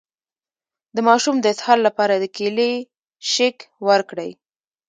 د 0.95 0.97
ماشوم 1.07 1.35
د 1.41 1.45
اسهال 1.53 1.79
لپاره 1.87 2.13
د 2.17 2.25
کیلي 2.35 2.71
شیک 3.31 3.57
ورکړئ 3.87 4.31